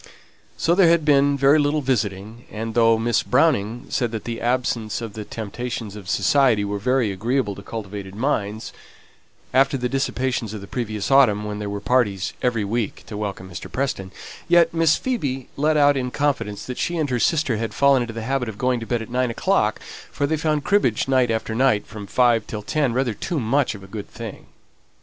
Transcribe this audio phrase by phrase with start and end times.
[0.57, 4.99] So there had been very little visiting; and though Miss Browning said that the absence
[4.99, 8.73] of the temptations of society was very agreeable to cultivated minds,
[9.53, 13.47] after the dissipations of the previous autumn, when there were parties every week to welcome
[13.47, 13.71] Mr.
[13.71, 14.11] Preston,
[14.47, 18.11] yet Miss Phoebe let out in confidence that she and her sister had fallen into
[18.15, 19.79] the habit of going to bed at nine o'clock,
[20.11, 23.75] for they found cribbage night after night, from five o'clock till ten, rather too much
[23.75, 24.47] of a good thing.